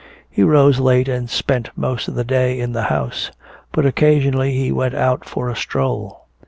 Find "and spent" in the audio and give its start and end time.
1.07-1.69